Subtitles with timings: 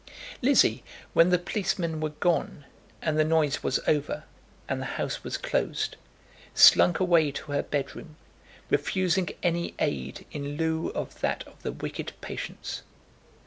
[0.41, 2.65] Lizzie, when the policemen were gone,
[3.03, 4.23] and the noise was over,
[4.67, 5.95] and the house was closed,
[6.55, 8.15] slunk away to her bedroom,
[8.71, 12.81] refusing any aid in lieu of that of the wicked Patience.